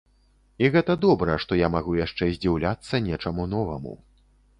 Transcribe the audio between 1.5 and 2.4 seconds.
я магу яшчэ